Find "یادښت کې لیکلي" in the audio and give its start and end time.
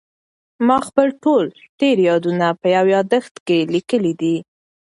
2.95-4.13